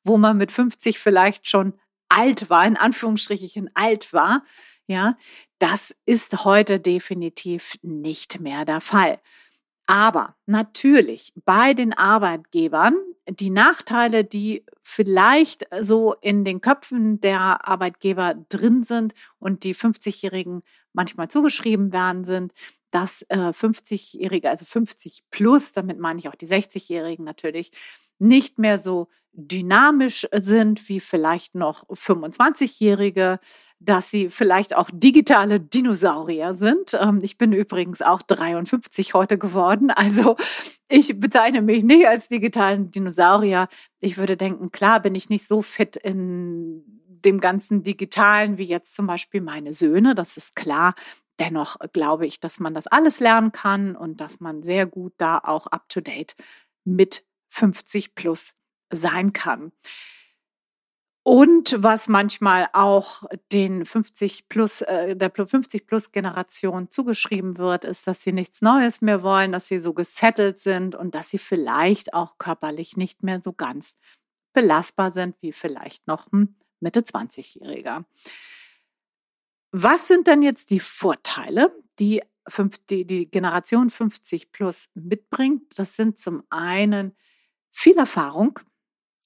wo 0.04 0.18
man 0.18 0.38
mit 0.38 0.52
50 0.52 1.00
vielleicht 1.00 1.48
schon 1.48 1.74
alt 2.10 2.50
war, 2.50 2.66
in 2.66 2.76
Anführungsstrichen 2.76 3.70
alt 3.76 4.12
war. 4.14 4.44
Ja, 4.88 5.16
das 5.60 5.96
ist 6.06 6.44
heute 6.44 6.80
definitiv 6.80 7.76
nicht 7.82 8.40
mehr 8.42 8.66
der 8.66 8.82
Fall. 8.82 9.20
Aber 9.90 10.36
natürlich 10.46 11.34
bei 11.46 11.74
den 11.74 11.94
Arbeitgebern 11.94 12.96
die 13.28 13.50
Nachteile, 13.50 14.24
die 14.24 14.64
vielleicht 14.84 15.66
so 15.80 16.14
in 16.22 16.46
den 16.46 16.62
Köpfen 16.62 17.20
der 17.22 17.68
Arbeitgeber 17.68 18.36
drin 18.50 18.84
sind 18.84 19.16
und 19.40 19.64
die 19.64 19.74
50-Jährigen 19.74 20.62
manchmal 20.94 21.28
zugeschrieben 21.28 21.92
werden, 21.92 22.24
sind, 22.24 22.54
dass 22.92 23.24
äh, 23.30 23.50
50-Jährige, 23.50 24.52
also 24.52 24.64
50 24.64 25.24
plus, 25.32 25.72
damit 25.72 25.98
meine 25.98 26.20
ich 26.20 26.30
auch 26.30 26.36
die 26.36 26.48
60-Jährigen 26.48 27.26
natürlich, 27.26 27.72
nicht 28.20 28.60
mehr 28.60 28.78
so 28.78 29.08
dynamisch 29.34 30.28
sind 30.34 30.90
wie 30.90 31.00
vielleicht 31.00 31.56
noch 31.56 31.88
25-Jährige, 31.88 33.40
dass 33.80 34.12
sie 34.12 34.30
vielleicht 34.30 34.76
auch 34.76 34.90
digitale 34.92 35.60
Dinosaurier 35.60 36.56
sind. 36.56 36.98
Ähm, 37.00 37.20
ich 37.24 37.38
bin 37.38 37.54
übrigens 37.54 38.02
auch 38.02 38.22
53 38.22 39.14
heute 39.14 39.38
geworden, 39.38 39.92
also 39.96 40.36
ich 40.90 41.20
bezeichne 41.20 41.62
mich 41.62 41.84
nicht 41.84 42.08
als 42.08 42.28
digitalen 42.28 42.92
Dinosaurier. 42.92 43.68
Ich 44.00 44.18
würde 44.18 44.36
denken, 44.36 44.72
klar 44.72 45.02
bin 45.02 45.16
ich 45.16 45.30
nicht 45.30 45.48
so 45.48 45.62
fit 45.62 45.96
in 45.96 46.84
dem 47.08 47.40
ganzen 47.40 47.84
Digitalen 47.84 48.58
wie 48.58 48.66
jetzt 48.66 48.96
zum 48.96 49.06
Beispiel 49.08 49.42
meine 49.42 49.74
Söhne, 49.74 50.16
das 50.16 50.38
ist 50.38 50.56
klar. 50.56 50.96
Dennoch 51.40 51.78
glaube 51.94 52.26
ich, 52.26 52.40
dass 52.40 52.60
man 52.60 52.74
das 52.74 52.88
alles 52.88 53.20
lernen 53.20 53.52
kann 53.52 53.96
und 53.96 54.20
dass 54.20 54.42
man 54.42 54.64
sehr 54.64 54.86
gut 54.86 55.14
da 55.18 55.38
auch 55.38 55.68
up-to-date 55.68 56.36
mit 56.84 57.24
50 57.50 58.16
plus 58.16 58.54
sein 58.92 59.34
kann. 59.34 59.72
Und 61.24 61.76
was 61.78 62.08
manchmal 62.08 62.70
auch 62.74 63.24
den 63.52 63.86
50 63.86 64.48
plus, 64.48 64.82
äh, 64.82 65.16
der 65.16 65.32
50 65.32 65.86
plus 65.86 66.12
Generation 66.12 66.90
zugeschrieben 66.90 67.58
wird, 67.58 67.86
ist, 67.86 68.08
dass 68.08 68.24
sie 68.24 68.34
nichts 68.34 68.62
Neues 68.62 69.02
mehr 69.02 69.22
wollen, 69.22 69.52
dass 69.52 69.68
sie 69.68 69.80
so 69.80 69.94
gesettelt 69.94 70.60
sind 70.60 70.96
und 70.96 71.14
dass 71.14 71.30
sie 71.30 71.38
vielleicht 71.38 72.14
auch 72.14 72.38
körperlich 72.38 72.98
nicht 72.98 73.22
mehr 73.22 73.42
so 73.44 73.54
ganz 73.54 73.96
belastbar 74.54 75.12
sind 75.12 75.36
wie 75.42 75.52
vielleicht 75.52 76.08
noch 76.08 76.32
ein 76.32 76.56
Mitte 76.80 77.02
20-Jähriger. 77.02 78.06
Was 79.72 80.08
sind 80.08 80.28
dann 80.28 80.42
jetzt 80.42 80.72
die 80.72 80.80
Vorteile, 80.80 81.72
die 82.00 82.24
die 82.90 83.30
Generation 83.30 83.92
50 83.92 84.52
plus 84.52 84.90
mitbringt? 84.96 85.78
Das 85.78 85.96
sind 85.96 86.18
zum 86.18 86.44
einen 86.50 87.16
viel 87.72 87.98
Erfahrung. 87.98 88.60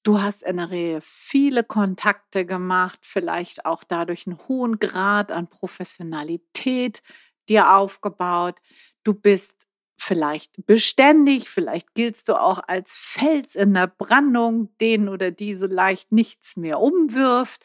Du 0.03 0.21
hast 0.21 0.43
in 0.43 0.57
der 0.57 0.69
Regel 0.69 0.99
viele 1.01 1.63
Kontakte 1.63 2.45
gemacht, 2.45 2.99
vielleicht 3.03 3.65
auch 3.65 3.83
dadurch 3.85 4.27
einen 4.27 4.37
hohen 4.47 4.79
Grad 4.79 5.31
an 5.31 5.47
Professionalität 5.47 7.01
dir 7.49 7.71
aufgebaut. 7.71 8.55
Du 9.03 9.13
bist 9.13 9.65
vielleicht 9.97 10.65
beständig, 10.65 11.49
vielleicht 11.49 11.93
giltst 11.93 12.27
du 12.27 12.39
auch 12.39 12.59
als 12.67 12.97
Fels 12.97 13.55
in 13.55 13.73
der 13.73 13.87
Brandung, 13.87 14.75
den 14.79 15.07
oder 15.07 15.31
die 15.31 15.55
so 15.55 15.67
leicht 15.67 16.11
nichts 16.11 16.57
mehr 16.57 16.79
umwirft. 16.79 17.63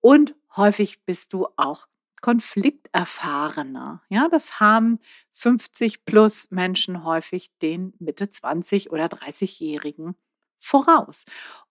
Und 0.00 0.34
häufig 0.56 1.04
bist 1.04 1.32
du 1.32 1.46
auch 1.56 1.86
konflikterfahrener. 2.26 4.02
Ja, 4.08 4.26
das 4.28 4.58
haben 4.58 4.98
50 5.34 6.04
plus 6.04 6.50
Menschen 6.50 7.04
häufig 7.04 7.56
den 7.62 7.94
Mitte 8.00 8.28
20 8.28 8.90
oder 8.90 9.06
30-Jährigen 9.06 10.16
voraus. 10.58 11.24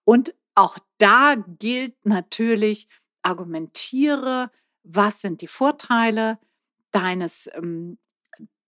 Und 0.04 0.34
auch 0.54 0.78
da 0.96 1.34
gilt 1.34 1.94
natürlich, 2.06 2.88
argumentiere, 3.20 4.50
was 4.82 5.20
sind 5.20 5.42
die 5.42 5.46
Vorteile 5.46 6.38
deines, 6.90 7.50
ähm, 7.52 7.98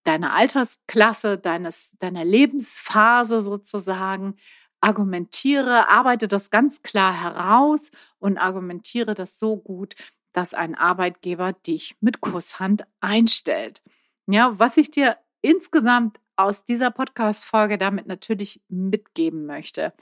deiner 0.04 0.34
Altersklasse, 0.34 1.38
deines, 1.38 1.96
deiner 2.00 2.26
Lebensphase 2.26 3.40
sozusagen. 3.40 4.36
Argumentiere, 4.82 5.88
arbeite 5.88 6.28
das 6.28 6.50
ganz 6.50 6.82
klar 6.82 7.18
heraus 7.18 7.90
und 8.18 8.36
argumentiere 8.36 9.14
das 9.14 9.38
so 9.38 9.56
gut, 9.56 9.94
dass 10.32 10.54
ein 10.54 10.74
Arbeitgeber 10.74 11.52
dich 11.52 11.96
mit 12.00 12.20
Kusshand 12.20 12.84
einstellt. 13.00 13.82
Ja, 14.26 14.58
was 14.58 14.76
ich 14.76 14.90
dir 14.90 15.16
insgesamt 15.40 16.20
aus 16.36 16.64
dieser 16.64 16.90
Podcast-Folge 16.90 17.78
damit 17.78 18.06
natürlich 18.06 18.60
mitgeben 18.68 19.46
möchte. 19.46 19.92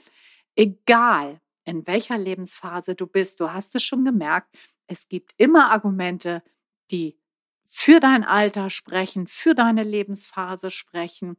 Egal, 0.55 1.41
in 1.65 1.87
welcher 1.87 2.17
Lebensphase 2.17 2.95
du 2.95 3.07
bist, 3.07 3.39
du 3.39 3.51
hast 3.51 3.75
es 3.75 3.83
schon 3.83 4.05
gemerkt, 4.05 4.55
es 4.87 5.09
gibt 5.09 5.33
immer 5.37 5.71
Argumente, 5.71 6.43
die 6.91 7.19
für 7.65 7.99
dein 7.99 8.23
Alter 8.23 8.69
sprechen, 8.69 9.27
für 9.27 9.53
deine 9.53 9.83
Lebensphase 9.83 10.71
sprechen. 10.71 11.37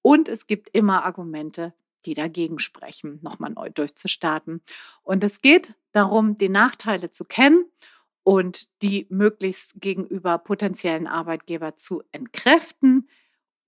Und 0.00 0.28
es 0.28 0.46
gibt 0.46 0.70
immer 0.72 1.04
Argumente, 1.04 1.74
die 2.06 2.14
dagegen 2.14 2.58
sprechen, 2.58 3.18
nochmal 3.22 3.50
neu 3.50 3.68
durchzustarten. 3.68 4.62
Und 5.02 5.22
es 5.22 5.42
geht 5.42 5.74
darum, 5.92 6.38
die 6.38 6.48
Nachteile 6.48 7.10
zu 7.10 7.24
kennen 7.24 7.66
und 8.26 8.66
die 8.82 9.06
möglichst 9.08 9.80
gegenüber 9.80 10.38
potenziellen 10.38 11.06
Arbeitgeber 11.06 11.76
zu 11.76 12.02
entkräften. 12.10 13.08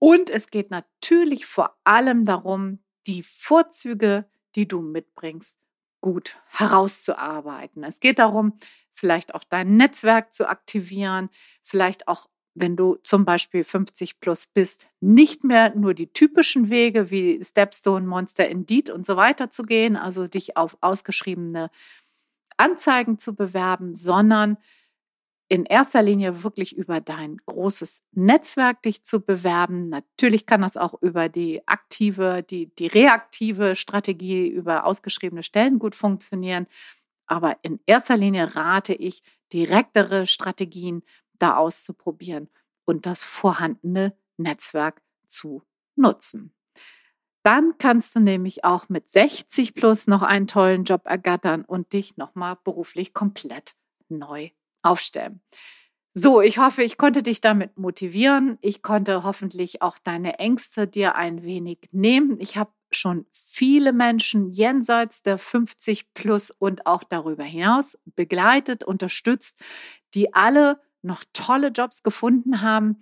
Und 0.00 0.30
es 0.30 0.50
geht 0.50 0.72
natürlich 0.72 1.46
vor 1.46 1.78
allem 1.84 2.24
darum, 2.24 2.80
die 3.06 3.22
Vorzüge, 3.22 4.28
die 4.56 4.66
du 4.66 4.80
mitbringst, 4.80 5.60
gut 6.00 6.40
herauszuarbeiten. 6.48 7.84
Es 7.84 8.00
geht 8.00 8.18
darum, 8.18 8.58
vielleicht 8.92 9.32
auch 9.32 9.44
dein 9.48 9.76
Netzwerk 9.76 10.34
zu 10.34 10.48
aktivieren, 10.48 11.30
vielleicht 11.62 12.08
auch 12.08 12.28
wenn 12.54 12.74
du 12.74 12.96
zum 13.04 13.24
Beispiel 13.24 13.62
50 13.62 14.18
plus 14.18 14.48
bist, 14.48 14.88
nicht 14.98 15.44
mehr 15.44 15.72
nur 15.76 15.94
die 15.94 16.12
typischen 16.12 16.68
Wege 16.68 17.12
wie 17.12 17.40
Stepstone, 17.44 18.08
Monster 18.08 18.48
Indeed 18.48 18.90
und 18.90 19.06
so 19.06 19.14
weiter 19.14 19.50
zu 19.50 19.62
gehen, 19.62 19.94
also 19.94 20.26
dich 20.26 20.56
auf 20.56 20.76
ausgeschriebene 20.80 21.70
Anzeigen 22.58 23.18
zu 23.18 23.34
bewerben, 23.34 23.94
sondern 23.94 24.58
in 25.48 25.64
erster 25.64 26.02
Linie 26.02 26.42
wirklich 26.42 26.76
über 26.76 27.00
dein 27.00 27.38
großes 27.46 28.02
Netzwerk 28.12 28.82
dich 28.82 29.04
zu 29.04 29.20
bewerben. 29.20 29.88
Natürlich 29.88 30.44
kann 30.44 30.60
das 30.60 30.76
auch 30.76 31.00
über 31.00 31.30
die 31.30 31.66
aktive, 31.66 32.42
die, 32.42 32.66
die 32.74 32.86
reaktive 32.86 33.74
Strategie, 33.74 34.46
über 34.46 34.84
ausgeschriebene 34.84 35.42
Stellen 35.42 35.78
gut 35.78 35.94
funktionieren. 35.94 36.66
Aber 37.26 37.56
in 37.62 37.80
erster 37.86 38.16
Linie 38.16 38.56
rate 38.56 38.92
ich, 38.92 39.22
direktere 39.52 40.26
Strategien 40.26 41.02
da 41.38 41.56
auszuprobieren 41.56 42.50
und 42.84 43.06
das 43.06 43.24
vorhandene 43.24 44.14
Netzwerk 44.36 45.00
zu 45.26 45.62
nutzen. 45.96 46.52
Dann 47.48 47.78
kannst 47.78 48.14
du 48.14 48.20
nämlich 48.20 48.66
auch 48.66 48.90
mit 48.90 49.08
60 49.08 49.72
plus 49.72 50.06
noch 50.06 50.20
einen 50.20 50.46
tollen 50.46 50.84
Job 50.84 51.06
ergattern 51.06 51.64
und 51.64 51.94
dich 51.94 52.18
nochmal 52.18 52.58
beruflich 52.62 53.14
komplett 53.14 53.74
neu 54.10 54.50
aufstellen. 54.82 55.40
So, 56.12 56.42
ich 56.42 56.58
hoffe, 56.58 56.82
ich 56.82 56.98
konnte 56.98 57.22
dich 57.22 57.40
damit 57.40 57.78
motivieren. 57.78 58.58
Ich 58.60 58.82
konnte 58.82 59.22
hoffentlich 59.22 59.80
auch 59.80 59.96
deine 59.96 60.38
Ängste 60.38 60.86
dir 60.86 61.14
ein 61.14 61.42
wenig 61.42 61.88
nehmen. 61.90 62.38
Ich 62.38 62.58
habe 62.58 62.70
schon 62.90 63.24
viele 63.32 63.94
Menschen 63.94 64.52
jenseits 64.52 65.22
der 65.22 65.38
50 65.38 66.12
plus 66.12 66.50
und 66.50 66.84
auch 66.84 67.02
darüber 67.02 67.44
hinaus 67.44 67.96
begleitet, 68.14 68.84
unterstützt, 68.84 69.58
die 70.12 70.34
alle 70.34 70.82
noch 71.00 71.24
tolle 71.32 71.68
Jobs 71.68 72.02
gefunden 72.02 72.60
haben 72.60 73.00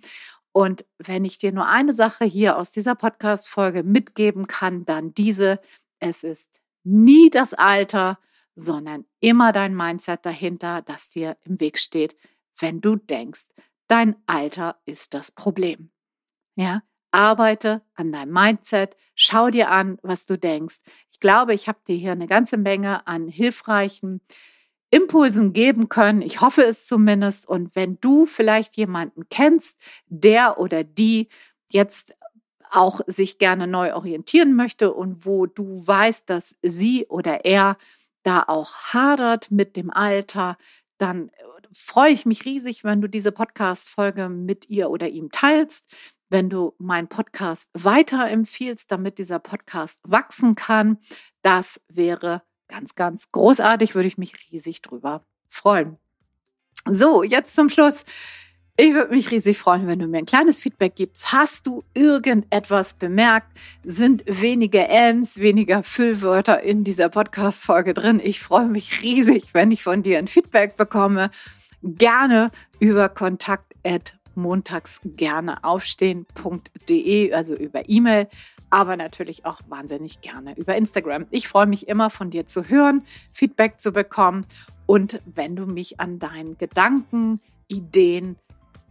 und 0.57 0.87
wenn 0.97 1.23
ich 1.23 1.37
dir 1.37 1.51
nur 1.51 1.67
eine 1.67 1.93
Sache 1.93 2.25
hier 2.25 2.57
aus 2.57 2.71
dieser 2.71 2.95
Podcast-Folge 2.95 3.83
mitgeben 3.83 4.47
kann, 4.47 4.85
dann 4.85 5.13
diese. 5.13 5.59
Es 5.99 6.23
ist 6.23 6.49
nie 6.83 7.29
das 7.29 7.53
Alter, 7.53 8.17
sondern 8.55 9.05
immer 9.19 9.51
dein 9.51 9.75
Mindset 9.75 10.25
dahinter, 10.25 10.81
das 10.81 11.11
dir 11.11 11.37
im 11.43 11.59
Weg 11.59 11.77
steht, 11.77 12.15
wenn 12.59 12.81
du 12.81 12.95
denkst, 12.95 13.45
dein 13.87 14.15
Alter 14.25 14.81
ist 14.85 15.13
das 15.13 15.31
Problem. 15.31 15.91
Ja, 16.55 16.81
arbeite 17.11 17.83
an 17.93 18.11
deinem 18.11 18.33
Mindset, 18.33 18.97
schau 19.13 19.51
dir 19.51 19.69
an, 19.69 19.99
was 20.01 20.25
du 20.25 20.39
denkst. 20.39 20.79
Ich 21.11 21.19
glaube, 21.19 21.53
ich 21.53 21.67
habe 21.67 21.81
dir 21.87 21.97
hier 21.97 22.13
eine 22.13 22.25
ganze 22.25 22.57
Menge 22.57 23.05
an 23.05 23.27
hilfreichen 23.27 24.21
Impulsen 24.89 25.53
geben 25.53 25.89
können. 25.89 26.21
Ich 26.21 26.41
hoffe 26.41 26.63
es 26.63 26.85
zumindest. 26.85 27.47
Und 27.47 27.75
wenn 27.75 27.99
du 27.99 28.25
vielleicht 28.25 28.77
jemanden 28.77 29.27
kennst, 29.29 29.79
der 30.07 30.59
oder 30.59 30.83
die 30.83 31.27
jetzt 31.69 32.15
auch 32.69 33.01
sich 33.07 33.37
gerne 33.37 33.67
neu 33.67 33.93
orientieren 33.93 34.53
möchte 34.53 34.93
und 34.93 35.25
wo 35.25 35.45
du 35.45 35.87
weißt, 35.87 36.29
dass 36.29 36.55
sie 36.61 37.05
oder 37.07 37.45
er 37.45 37.77
da 38.23 38.43
auch 38.47 38.73
hadert 38.93 39.51
mit 39.51 39.77
dem 39.77 39.89
Alter, 39.89 40.57
dann 40.97 41.31
freue 41.73 42.11
ich 42.11 42.25
mich 42.25 42.45
riesig, 42.45 42.83
wenn 42.83 43.01
du 43.01 43.07
diese 43.07 43.31
Podcast-Folge 43.31 44.29
mit 44.29 44.69
ihr 44.69 44.89
oder 44.89 45.09
ihm 45.09 45.31
teilst, 45.31 45.85
wenn 46.29 46.49
du 46.49 46.73
meinen 46.77 47.07
Podcast 47.07 47.69
weiterempfiehlst, 47.73 48.91
damit 48.91 49.17
dieser 49.17 49.39
Podcast 49.39 50.01
wachsen 50.03 50.55
kann. 50.55 50.97
Das 51.41 51.79
wäre 51.87 52.41
Ganz, 52.67 52.95
ganz 52.95 53.31
großartig, 53.31 53.95
würde 53.95 54.07
ich 54.07 54.17
mich 54.17 54.33
riesig 54.51 54.81
drüber 54.81 55.23
freuen. 55.47 55.97
So, 56.89 57.23
jetzt 57.23 57.53
zum 57.55 57.69
Schluss. 57.69 58.03
Ich 58.79 58.93
würde 58.93 59.15
mich 59.15 59.31
riesig 59.31 59.57
freuen, 59.57 59.87
wenn 59.87 59.97
du 59.97 60.05
mir 60.07 60.19
ein 60.19 60.25
kleines 60.25 60.59
Feedback 60.59 60.95
gibst. 60.95 61.31
Hast 61.31 61.65
du 61.65 61.83
irgendetwas 61.95 62.93
bemerkt? 62.93 63.57
Sind 63.83 64.23
weniger 64.27 64.87
Ms, 64.87 65.39
weniger 65.39 65.81
Füllwörter 65.81 66.61
in 66.61 66.83
dieser 66.83 67.09
Podcast-Folge 67.09 67.95
drin? 67.95 68.21
Ich 68.23 68.39
freue 68.39 68.67
mich 68.67 69.01
riesig, 69.01 69.53
wenn 69.53 69.71
ich 69.71 69.81
von 69.81 70.03
dir 70.03 70.19
ein 70.19 70.27
Feedback 70.27 70.75
bekomme. 70.75 71.31
Gerne 71.81 72.51
über 72.79 73.09
kontakt 73.09 73.73
montags 74.37 75.01
gerne 75.03 75.63
aufstehen.de, 75.63 77.33
also 77.33 77.55
über 77.55 77.89
E-Mail, 77.89 78.27
aber 78.69 78.95
natürlich 78.95 79.45
auch 79.45 79.59
wahnsinnig 79.67 80.21
gerne 80.21 80.55
über 80.57 80.75
Instagram. 80.75 81.25
Ich 81.31 81.47
freue 81.47 81.67
mich 81.67 81.87
immer 81.87 82.09
von 82.09 82.29
dir 82.29 82.45
zu 82.45 82.69
hören, 82.69 83.03
Feedback 83.33 83.81
zu 83.81 83.91
bekommen 83.91 84.45
und 84.85 85.21
wenn 85.25 85.55
du 85.55 85.65
mich 85.65 85.99
an 85.99 86.19
deinen 86.19 86.57
Gedanken, 86.57 87.41
Ideen, 87.67 88.37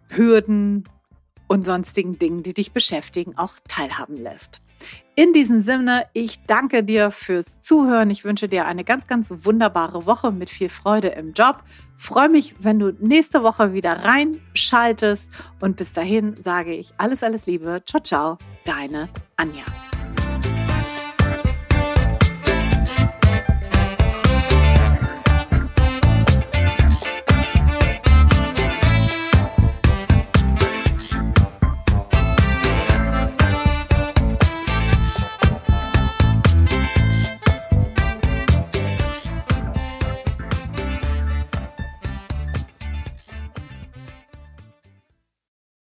Hürden 0.09 0.85
und 1.49 1.65
sonstigen 1.65 2.19
Dingen, 2.19 2.43
die 2.43 2.55
dich 2.55 2.73
beschäftigen, 2.73 3.39
auch 3.39 3.55
teilhaben 3.69 4.17
lässt. 4.17 4.61
In 5.15 5.33
diesem 5.33 5.63
Sinne, 5.63 6.05
ich 6.13 6.45
danke 6.47 6.85
dir 6.85 7.11
fürs 7.11 7.63
Zuhören. 7.63 8.11
Ich 8.11 8.25
wünsche 8.25 8.49
dir 8.49 8.67
eine 8.67 8.85
ganz, 8.85 9.07
ganz 9.07 9.33
wunderbare 9.45 10.05
Woche 10.05 10.31
mit 10.31 10.51
viel 10.51 10.69
Freude 10.69 11.09
im 11.09 11.33
Job. 11.33 11.63
Freue 11.97 12.29
mich, 12.29 12.55
wenn 12.61 12.79
du 12.79 12.93
nächste 13.01 13.43
Woche 13.43 13.73
wieder 13.73 14.05
reinschaltest. 14.05 15.31
Und 15.61 15.79
bis 15.79 15.95
dahin 15.95 16.37
sage 16.43 16.75
ich 16.75 16.93
alles, 16.99 17.23
alles 17.23 17.47
Liebe. 17.47 17.83
Ciao, 17.87 18.03
ciao, 18.03 18.39
deine 18.67 19.09
Anja. 19.37 19.65